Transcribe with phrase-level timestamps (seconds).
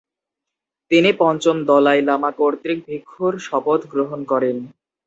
[0.91, 4.57] তিনি পঞ্চম Dalai Lama কর্তৃক ভিক্ষুর শপথ গ্রহণ করেন।